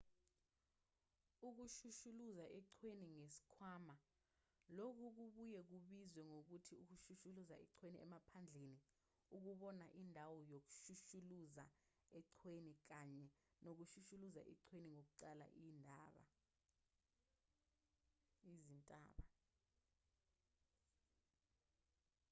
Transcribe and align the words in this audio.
ukushushuluza 1.47 2.45
eqhweni 2.59 3.07
ngesikhwama 3.15 3.95
lokhu 4.77 5.05
kubuye 5.17 5.59
kubizwe 5.69 6.21
ngokuthi 6.29 6.73
ukushushuluza 6.83 7.55
eqhweni 7.65 7.97
emaphandleni 8.05 8.77
ukubona 9.35 9.85
indawo 10.01 10.37
ngokushushulaza 10.49 11.65
eqhweni 12.19 12.73
kanye 12.89 13.27
nokushushuluza 13.63 14.41
eqhweni 14.53 14.89
kokuqwala 14.95 15.45
izintaba 18.51 19.23